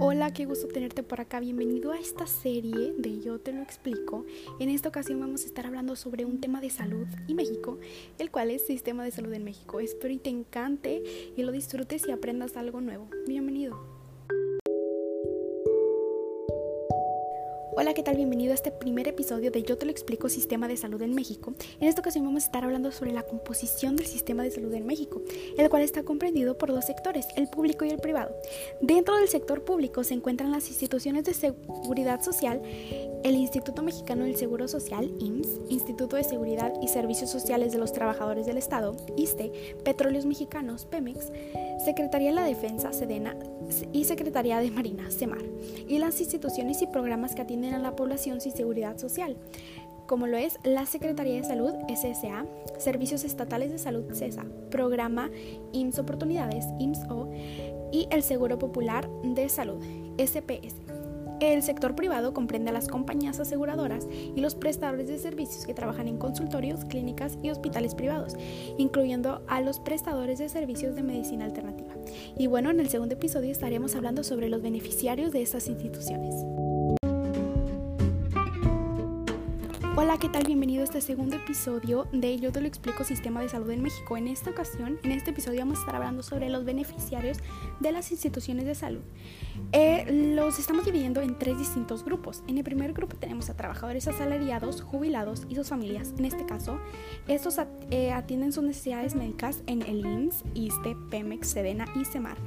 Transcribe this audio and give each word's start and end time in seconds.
Hola, 0.00 0.32
qué 0.32 0.44
gusto 0.44 0.66
tenerte 0.66 1.04
por 1.04 1.20
acá. 1.20 1.38
Bienvenido 1.38 1.92
a 1.92 1.98
esta 1.98 2.26
serie 2.26 2.94
de 2.98 3.20
Yo 3.20 3.38
te 3.38 3.52
lo 3.52 3.62
explico. 3.62 4.24
En 4.58 4.68
esta 4.68 4.88
ocasión 4.88 5.20
vamos 5.20 5.44
a 5.44 5.46
estar 5.46 5.66
hablando 5.66 5.94
sobre 5.94 6.24
un 6.24 6.40
tema 6.40 6.60
de 6.60 6.70
salud 6.70 7.06
y 7.28 7.34
México, 7.34 7.78
el 8.18 8.30
cual 8.32 8.50
es 8.50 8.66
Sistema 8.66 9.04
de 9.04 9.12
Salud 9.12 9.32
en 9.32 9.44
México. 9.44 9.78
Espero 9.78 10.12
y 10.12 10.18
te 10.18 10.30
encante 10.30 11.02
y 11.36 11.42
lo 11.42 11.52
disfrutes 11.52 12.08
y 12.08 12.10
aprendas 12.10 12.56
algo 12.56 12.80
nuevo. 12.80 13.08
Bienvenido. 13.26 13.93
Hola, 17.76 17.92
¿qué 17.92 18.04
tal? 18.04 18.16
Bienvenido 18.16 18.52
a 18.52 18.54
este 18.54 18.70
primer 18.70 19.08
episodio 19.08 19.50
de 19.50 19.64
Yo 19.64 19.76
te 19.76 19.84
lo 19.84 19.90
explico 19.90 20.28
Sistema 20.28 20.68
de 20.68 20.76
Salud 20.76 21.02
en 21.02 21.12
México. 21.12 21.54
En 21.80 21.88
esta 21.88 22.02
ocasión 22.02 22.24
vamos 22.24 22.44
a 22.44 22.46
estar 22.46 22.62
hablando 22.62 22.92
sobre 22.92 23.12
la 23.12 23.24
composición 23.24 23.96
del 23.96 24.06
sistema 24.06 24.44
de 24.44 24.52
salud 24.52 24.72
en 24.74 24.86
México, 24.86 25.22
el 25.58 25.68
cual 25.68 25.82
está 25.82 26.04
comprendido 26.04 26.56
por 26.56 26.72
dos 26.72 26.84
sectores, 26.84 27.26
el 27.34 27.48
público 27.48 27.84
y 27.84 27.90
el 27.90 27.98
privado. 27.98 28.32
Dentro 28.80 29.16
del 29.16 29.26
sector 29.26 29.64
público 29.64 30.04
se 30.04 30.14
encuentran 30.14 30.52
las 30.52 30.68
instituciones 30.68 31.24
de 31.24 31.34
seguridad 31.34 32.22
social, 32.22 32.62
el 33.24 33.34
Instituto 33.34 33.82
Mexicano 33.82 34.22
del 34.22 34.36
Seguro 34.36 34.68
Social, 34.68 35.10
IMSS, 35.18 35.60
Instituto 35.68 36.14
de 36.14 36.22
Seguridad 36.22 36.72
y 36.80 36.86
Servicios 36.86 37.30
Sociales 37.30 37.72
de 37.72 37.78
los 37.78 37.92
Trabajadores 37.92 38.46
del 38.46 38.58
Estado, 38.58 38.94
ISTE, 39.16 39.50
Petróleos 39.82 40.26
Mexicanos, 40.26 40.84
Pemex, 40.84 41.32
Secretaría 41.78 42.30
de 42.30 42.36
la 42.36 42.44
Defensa, 42.44 42.92
SEDENA 42.92 43.36
y 43.92 44.04
Secretaría 44.04 44.60
de 44.60 44.70
Marina, 44.70 45.10
SEMAR, 45.10 45.42
y 45.88 45.98
las 45.98 46.20
instituciones 46.20 46.82
y 46.82 46.86
programas 46.86 47.34
que 47.34 47.42
atienden 47.42 47.74
a 47.74 47.78
la 47.78 47.96
población 47.96 48.40
sin 48.40 48.52
seguridad 48.52 48.98
social, 48.98 49.36
como 50.06 50.26
lo 50.26 50.36
es 50.36 50.58
la 50.64 50.86
Secretaría 50.86 51.36
de 51.36 51.44
Salud, 51.44 51.72
SSA, 51.88 52.46
Servicios 52.78 53.24
Estatales 53.24 53.70
de 53.70 53.78
Salud, 53.78 54.12
CESA, 54.12 54.44
Programa 54.70 55.30
IMSS 55.72 55.98
Oportunidades, 55.98 56.66
IMSS-O, 56.78 57.30
y 57.92 58.06
el 58.10 58.22
Seguro 58.22 58.58
Popular 58.58 59.08
de 59.22 59.48
Salud, 59.48 59.82
SPS. 60.18 61.03
El 61.40 61.62
sector 61.62 61.94
privado 61.94 62.32
comprende 62.32 62.70
a 62.70 62.72
las 62.72 62.88
compañías 62.88 63.40
aseguradoras 63.40 64.06
y 64.12 64.40
los 64.40 64.54
prestadores 64.54 65.08
de 65.08 65.18
servicios 65.18 65.66
que 65.66 65.74
trabajan 65.74 66.08
en 66.08 66.18
consultorios, 66.18 66.84
clínicas 66.84 67.38
y 67.42 67.50
hospitales 67.50 67.94
privados, 67.94 68.36
incluyendo 68.78 69.42
a 69.48 69.60
los 69.60 69.80
prestadores 69.80 70.38
de 70.38 70.48
servicios 70.48 70.94
de 70.94 71.02
medicina 71.02 71.44
alternativa. 71.44 71.94
Y 72.38 72.46
bueno, 72.46 72.70
en 72.70 72.80
el 72.80 72.88
segundo 72.88 73.14
episodio 73.14 73.50
estaremos 73.50 73.94
hablando 73.94 74.22
sobre 74.24 74.48
los 74.48 74.62
beneficiarios 74.62 75.32
de 75.32 75.42
estas 75.42 75.68
instituciones. 75.68 76.34
Hola, 79.96 80.18
¿qué 80.18 80.28
tal? 80.28 80.42
Bienvenido 80.42 80.80
a 80.80 80.84
este 80.84 81.00
segundo 81.00 81.36
episodio 81.36 82.08
de 82.10 82.36
Yo 82.40 82.50
te 82.50 82.60
lo 82.60 82.66
explico 82.66 83.04
Sistema 83.04 83.40
de 83.40 83.48
Salud 83.48 83.70
en 83.70 83.80
México. 83.80 84.16
En 84.16 84.26
esta 84.26 84.50
ocasión, 84.50 84.98
en 85.04 85.12
este 85.12 85.30
episodio 85.30 85.60
vamos 85.60 85.78
a 85.78 85.80
estar 85.82 85.94
hablando 85.94 86.24
sobre 86.24 86.48
los 86.48 86.64
beneficiarios 86.64 87.38
de 87.78 87.92
las 87.92 88.10
instituciones 88.10 88.64
de 88.64 88.74
salud. 88.74 89.02
Eh, 89.70 90.32
los 90.34 90.58
estamos 90.58 90.84
dividiendo 90.84 91.20
en 91.20 91.38
tres 91.38 91.58
distintos 91.58 92.04
grupos. 92.04 92.42
En 92.48 92.58
el 92.58 92.64
primer 92.64 92.92
grupo 92.92 93.14
tenemos 93.14 93.50
a 93.50 93.56
trabajadores 93.56 94.08
asalariados, 94.08 94.82
jubilados 94.82 95.46
y 95.48 95.54
sus 95.54 95.68
familias. 95.68 96.12
En 96.18 96.24
este 96.24 96.44
caso, 96.44 96.80
estos 97.28 97.60
eh, 97.92 98.10
atienden 98.10 98.52
sus 98.52 98.64
necesidades 98.64 99.14
médicas 99.14 99.62
en 99.68 99.82
el 99.82 100.00
IMSS, 100.00 100.42
ISTE, 100.54 100.96
PEMEX, 101.08 101.46
SEDENA 101.46 101.86
y 101.94 102.04
CEMAR. 102.04 102.38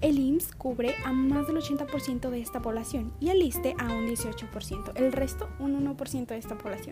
El 0.00 0.18
IMSS 0.18 0.52
cubre 0.54 0.94
a 1.04 1.12
más 1.12 1.48
del 1.48 1.56
80% 1.56 2.30
de 2.30 2.40
esta 2.40 2.62
población 2.62 3.12
y 3.18 3.30
el 3.30 3.42
ISTE 3.42 3.74
a 3.78 3.86
un 3.86 4.06
18%, 4.06 4.92
el 4.96 5.12
resto 5.12 5.48
un 5.58 5.84
1% 5.84 6.26
de 6.26 6.36
esta 6.36 6.56
población. 6.58 6.83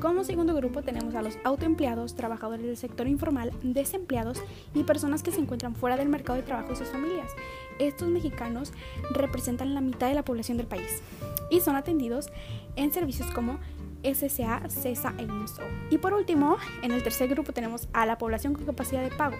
Como 0.00 0.24
segundo 0.24 0.54
grupo 0.54 0.82
tenemos 0.82 1.14
a 1.14 1.22
los 1.22 1.38
autoempleados, 1.44 2.14
trabajadores 2.14 2.66
del 2.66 2.76
sector 2.76 3.06
informal, 3.06 3.52
desempleados 3.62 4.42
y 4.74 4.84
personas 4.84 5.22
que 5.22 5.32
se 5.32 5.40
encuentran 5.40 5.74
fuera 5.74 5.96
del 5.96 6.08
mercado 6.08 6.36
de 6.36 6.44
trabajo 6.44 6.72
y 6.72 6.76
sus 6.76 6.88
familias. 6.88 7.30
Estos 7.78 8.08
mexicanos 8.08 8.72
representan 9.10 9.74
la 9.74 9.80
mitad 9.80 10.08
de 10.08 10.14
la 10.14 10.24
población 10.24 10.58
del 10.58 10.66
país 10.66 11.02
y 11.50 11.60
son 11.60 11.76
atendidos 11.76 12.30
en 12.76 12.92
servicios 12.92 13.30
como 13.30 13.58
SSA, 14.02 14.68
CESA 14.68 15.14
e 15.18 15.22
IMSO. 15.22 15.62
Y 15.90 15.98
por 15.98 16.12
último, 16.12 16.56
en 16.82 16.92
el 16.92 17.02
tercer 17.02 17.28
grupo 17.28 17.52
tenemos 17.52 17.88
a 17.92 18.06
la 18.06 18.18
población 18.18 18.54
con 18.54 18.64
capacidad 18.64 19.02
de 19.02 19.14
pago. 19.14 19.36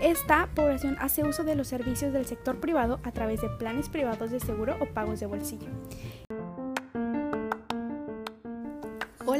Esta 0.00 0.48
población 0.54 0.96
hace 1.00 1.24
uso 1.24 1.42
de 1.42 1.54
los 1.54 1.68
servicios 1.68 2.12
del 2.12 2.26
sector 2.26 2.60
privado 2.60 3.00
a 3.02 3.12
través 3.12 3.40
de 3.40 3.48
planes 3.48 3.88
privados 3.88 4.30
de 4.30 4.40
seguro 4.40 4.76
o 4.80 4.86
pagos 4.86 5.20
de 5.20 5.26
bolsillo. 5.26 5.68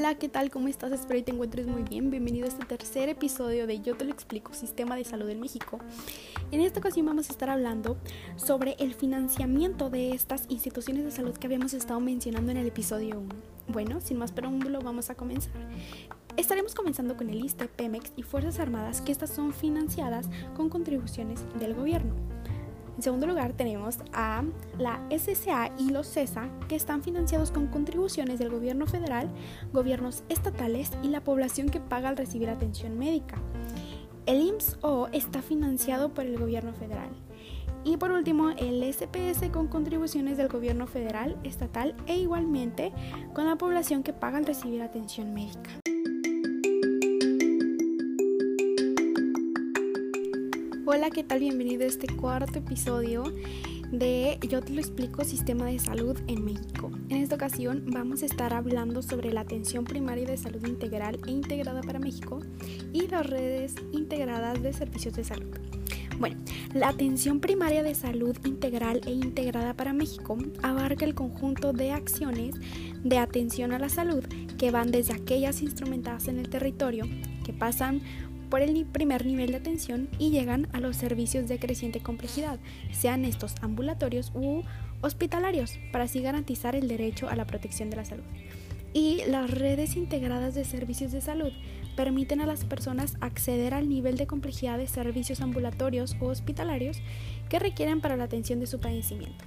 Hola, 0.06 0.18
¿qué 0.18 0.28
tal? 0.28 0.52
¿Cómo 0.52 0.68
estás? 0.68 0.92
Espero 0.92 1.18
que 1.18 1.24
te 1.24 1.32
encuentres 1.32 1.66
muy 1.66 1.82
bien. 1.82 2.12
Bienvenido 2.12 2.46
a 2.46 2.48
este 2.48 2.64
tercer 2.64 3.08
episodio 3.08 3.66
de 3.66 3.80
Yo 3.80 3.96
te 3.96 4.04
lo 4.04 4.12
explico, 4.12 4.54
Sistema 4.54 4.94
de 4.94 5.02
Salud 5.02 5.28
en 5.28 5.40
México. 5.40 5.80
En 6.52 6.60
esta 6.60 6.78
ocasión 6.78 7.06
vamos 7.06 7.28
a 7.28 7.32
estar 7.32 7.50
hablando 7.50 7.96
sobre 8.36 8.76
el 8.78 8.94
financiamiento 8.94 9.90
de 9.90 10.12
estas 10.12 10.44
instituciones 10.48 11.04
de 11.04 11.10
salud 11.10 11.36
que 11.36 11.48
habíamos 11.48 11.74
estado 11.74 11.98
mencionando 11.98 12.52
en 12.52 12.58
el 12.58 12.68
episodio 12.68 13.18
1. 13.18 13.28
Bueno, 13.66 14.00
sin 14.00 14.18
más 14.18 14.30
preámbulo, 14.30 14.80
vamos 14.80 15.10
a 15.10 15.16
comenzar. 15.16 15.50
Estaremos 16.36 16.76
comenzando 16.76 17.16
con 17.16 17.28
el 17.28 17.44
ISTE, 17.44 17.66
Pemex 17.66 18.12
y 18.14 18.22
Fuerzas 18.22 18.60
Armadas, 18.60 19.00
que 19.00 19.10
estas 19.10 19.30
son 19.30 19.52
financiadas 19.52 20.28
con 20.54 20.68
contribuciones 20.68 21.40
del 21.58 21.74
gobierno. 21.74 22.14
En 22.96 23.02
segundo 23.02 23.26
lugar 23.26 23.52
tenemos 23.52 23.98
a 24.14 24.42
la 24.78 25.00
SSA 25.10 25.70
y 25.78 25.90
los 25.90 26.08
CESA, 26.08 26.48
que 26.66 26.76
están 26.76 27.02
financiados 27.02 27.50
con 27.50 27.66
contribuciones 27.66 28.38
del 28.38 28.48
gobierno 28.48 28.86
federal, 28.86 29.28
gobiernos 29.72 30.24
estatales 30.30 30.90
y 31.02 31.08
la 31.08 31.22
población 31.22 31.68
que 31.68 31.80
paga 31.80 32.08
al 32.08 32.16
recibir 32.16 32.48
atención 32.48 32.98
médica. 32.98 33.36
El 34.24 34.40
IMSS-O 34.40 35.08
está 35.12 35.42
financiado 35.42 36.14
por 36.14 36.24
el 36.24 36.38
gobierno 36.38 36.72
federal. 36.72 37.10
Y 37.84 37.98
por 37.98 38.10
último, 38.10 38.50
el 38.50 38.82
SPS 38.82 39.50
con 39.52 39.68
contribuciones 39.68 40.38
del 40.38 40.48
gobierno 40.48 40.86
federal, 40.86 41.36
estatal 41.44 41.94
e 42.06 42.16
igualmente 42.16 42.92
con 43.34 43.46
la 43.46 43.56
población 43.56 44.02
que 44.02 44.14
paga 44.14 44.38
al 44.38 44.46
recibir 44.46 44.82
atención 44.82 45.34
médica. 45.34 45.85
Hola, 50.96 51.10
¿qué 51.10 51.22
tal? 51.22 51.40
Bienvenido 51.40 51.82
a 51.82 51.88
este 51.88 52.06
cuarto 52.06 52.58
episodio 52.58 53.24
de 53.92 54.38
Yo 54.48 54.62
te 54.62 54.72
lo 54.72 54.80
explico 54.80 55.24
Sistema 55.24 55.66
de 55.66 55.78
Salud 55.78 56.18
en 56.26 56.42
México. 56.42 56.90
En 57.10 57.18
esta 57.18 57.34
ocasión 57.34 57.84
vamos 57.88 58.22
a 58.22 58.26
estar 58.26 58.54
hablando 58.54 59.02
sobre 59.02 59.30
la 59.30 59.42
atención 59.42 59.84
primaria 59.84 60.24
de 60.24 60.38
salud 60.38 60.66
integral 60.66 61.18
e 61.26 61.32
integrada 61.32 61.82
para 61.82 61.98
México 61.98 62.40
y 62.94 63.08
las 63.08 63.26
redes 63.26 63.74
integradas 63.92 64.62
de 64.62 64.72
servicios 64.72 65.12
de 65.12 65.24
salud. 65.24 65.54
Bueno, 66.18 66.38
la 66.72 66.88
atención 66.88 67.40
primaria 67.40 67.82
de 67.82 67.94
salud 67.94 68.34
integral 68.46 69.02
e 69.04 69.10
integrada 69.10 69.74
para 69.74 69.92
México 69.92 70.38
abarca 70.62 71.04
el 71.04 71.14
conjunto 71.14 71.74
de 71.74 71.90
acciones 71.90 72.54
de 73.04 73.18
atención 73.18 73.72
a 73.72 73.78
la 73.78 73.90
salud 73.90 74.24
que 74.56 74.70
van 74.70 74.92
desde 74.92 75.12
aquellas 75.12 75.60
instrumentadas 75.60 76.28
en 76.28 76.38
el 76.38 76.48
territorio, 76.48 77.04
que 77.44 77.52
pasan 77.52 78.00
por 78.48 78.62
el 78.62 78.84
primer 78.86 79.26
nivel 79.26 79.50
de 79.50 79.58
atención 79.58 80.08
y 80.18 80.30
llegan 80.30 80.68
a 80.72 80.80
los 80.80 80.96
servicios 80.96 81.48
de 81.48 81.58
creciente 81.58 82.00
complejidad, 82.00 82.58
sean 82.92 83.24
estos 83.24 83.54
ambulatorios 83.60 84.32
u 84.34 84.62
hospitalarios, 85.00 85.78
para 85.92 86.04
así 86.04 86.20
garantizar 86.20 86.74
el 86.74 86.88
derecho 86.88 87.28
a 87.28 87.36
la 87.36 87.46
protección 87.46 87.90
de 87.90 87.96
la 87.96 88.04
salud. 88.04 88.24
Y 88.92 89.22
las 89.26 89.50
redes 89.50 89.96
integradas 89.96 90.54
de 90.54 90.64
servicios 90.64 91.12
de 91.12 91.20
salud 91.20 91.52
permiten 91.96 92.40
a 92.40 92.46
las 92.46 92.64
personas 92.64 93.16
acceder 93.20 93.74
al 93.74 93.88
nivel 93.88 94.16
de 94.16 94.26
complejidad 94.26 94.78
de 94.78 94.86
servicios 94.86 95.40
ambulatorios 95.40 96.16
u 96.20 96.26
hospitalarios 96.26 96.98
que 97.48 97.58
requieren 97.58 98.00
para 98.00 98.16
la 98.16 98.24
atención 98.24 98.60
de 98.60 98.66
su 98.66 98.80
padecimiento. 98.80 99.44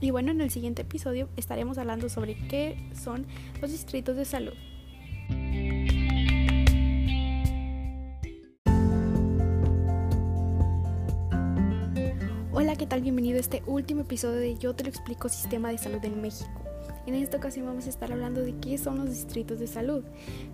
Y 0.00 0.10
bueno, 0.10 0.32
en 0.32 0.40
el 0.40 0.50
siguiente 0.50 0.82
episodio 0.82 1.28
estaremos 1.36 1.78
hablando 1.78 2.08
sobre 2.08 2.34
qué 2.34 2.76
son 2.94 3.26
los 3.60 3.70
distritos 3.70 4.16
de 4.16 4.24
salud. 4.24 4.54
¿Qué 12.80 12.86
tal? 12.86 13.02
Bienvenido 13.02 13.36
a 13.36 13.40
este 13.40 13.62
último 13.66 14.00
episodio 14.00 14.38
de 14.40 14.56
Yo 14.56 14.74
te 14.74 14.84
lo 14.84 14.88
explico 14.88 15.28
Sistema 15.28 15.68
de 15.68 15.76
Salud 15.76 16.02
en 16.02 16.22
México. 16.22 16.48
En 17.04 17.14
esta 17.14 17.36
ocasión 17.36 17.66
vamos 17.66 17.84
a 17.84 17.90
estar 17.90 18.10
hablando 18.10 18.40
de 18.40 18.56
qué 18.56 18.78
son 18.78 18.96
los 18.96 19.10
distritos 19.10 19.58
de 19.58 19.66
salud. 19.66 20.02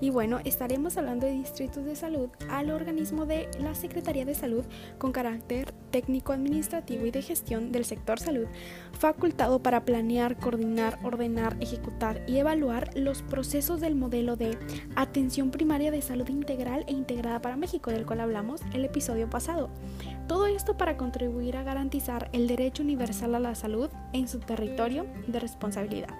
Y 0.00 0.10
bueno, 0.10 0.40
estaremos 0.44 0.96
hablando 0.96 1.24
de 1.24 1.34
distritos 1.34 1.84
de 1.84 1.94
salud 1.94 2.28
al 2.50 2.72
organismo 2.72 3.26
de 3.26 3.48
la 3.60 3.76
Secretaría 3.76 4.24
de 4.24 4.34
Salud 4.34 4.64
con 4.98 5.12
carácter 5.12 5.72
técnico 5.92 6.32
administrativo 6.32 7.06
y 7.06 7.12
de 7.12 7.22
gestión 7.22 7.70
del 7.70 7.84
sector 7.84 8.18
salud, 8.18 8.46
facultado 8.98 9.62
para 9.62 9.84
planear, 9.84 10.36
coordinar, 10.36 10.98
ordenar, 11.04 11.56
ejecutar 11.60 12.24
y 12.26 12.38
evaluar 12.38 12.90
los 12.96 13.22
procesos 13.22 13.80
del 13.80 13.94
modelo 13.94 14.34
de 14.34 14.58
atención 14.96 15.52
primaria 15.52 15.92
de 15.92 16.02
salud 16.02 16.28
integral 16.28 16.84
e 16.88 16.92
integrada 16.92 17.40
para 17.40 17.56
México, 17.56 17.92
del 17.92 18.04
cual 18.04 18.18
hablamos 18.18 18.62
el 18.74 18.84
episodio 18.84 19.30
pasado. 19.30 19.70
Todo 20.26 20.46
esto 20.46 20.76
para 20.76 20.96
contribuir 20.96 21.56
a 21.56 21.62
garantizar 21.62 22.28
el 22.32 22.48
derecho 22.48 22.82
universal 22.82 23.36
a 23.36 23.40
la 23.40 23.54
salud 23.54 23.90
en 24.12 24.26
su 24.26 24.40
territorio 24.40 25.06
de 25.28 25.38
responsabilidad. 25.38 26.14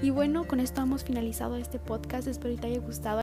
Y 0.00 0.10
bueno, 0.10 0.46
con 0.46 0.60
esto 0.60 0.80
hemos 0.80 1.02
finalizado 1.02 1.56
este 1.56 1.80
podcast. 1.80 2.28
Espero 2.28 2.54
que 2.54 2.60
te 2.60 2.66
haya 2.68 2.80
gustado. 2.80 3.16